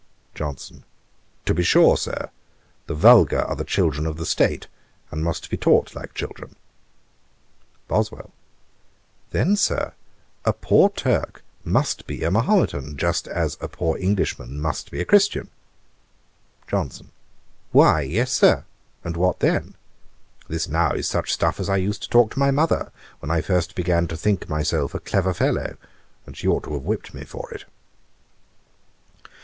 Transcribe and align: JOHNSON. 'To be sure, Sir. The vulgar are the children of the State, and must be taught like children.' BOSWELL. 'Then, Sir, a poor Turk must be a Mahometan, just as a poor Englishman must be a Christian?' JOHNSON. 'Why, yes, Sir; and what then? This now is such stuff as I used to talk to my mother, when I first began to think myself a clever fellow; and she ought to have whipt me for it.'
JOHNSON. 0.33 0.83
'To 1.45 1.53
be 1.53 1.61
sure, 1.61 1.95
Sir. 1.95 2.31
The 2.87 2.95
vulgar 2.95 3.43
are 3.43 3.55
the 3.55 3.63
children 3.63 4.07
of 4.07 4.17
the 4.17 4.25
State, 4.25 4.65
and 5.11 5.23
must 5.23 5.51
be 5.51 5.57
taught 5.57 5.93
like 5.93 6.15
children.' 6.15 6.55
BOSWELL. 7.87 8.31
'Then, 9.29 9.55
Sir, 9.55 9.93
a 10.43 10.53
poor 10.53 10.89
Turk 10.89 11.43
must 11.63 12.07
be 12.07 12.23
a 12.23 12.31
Mahometan, 12.31 12.97
just 12.97 13.27
as 13.27 13.59
a 13.61 13.67
poor 13.67 13.95
Englishman 13.95 14.59
must 14.59 14.89
be 14.89 14.99
a 15.01 15.05
Christian?' 15.05 15.51
JOHNSON. 16.67 17.11
'Why, 17.71 18.01
yes, 18.01 18.31
Sir; 18.33 18.65
and 19.03 19.15
what 19.15 19.39
then? 19.39 19.75
This 20.47 20.67
now 20.67 20.93
is 20.93 21.07
such 21.07 21.31
stuff 21.31 21.59
as 21.59 21.69
I 21.69 21.77
used 21.77 22.01
to 22.01 22.09
talk 22.09 22.31
to 22.31 22.39
my 22.39 22.49
mother, 22.49 22.91
when 23.19 23.29
I 23.29 23.41
first 23.41 23.75
began 23.75 24.07
to 24.07 24.17
think 24.17 24.49
myself 24.49 24.95
a 24.95 24.99
clever 24.99 25.31
fellow; 25.35 25.77
and 26.25 26.35
she 26.35 26.47
ought 26.47 26.63
to 26.63 26.73
have 26.73 26.81
whipt 26.85 27.13
me 27.13 27.23
for 27.23 27.53
it.' 27.53 27.65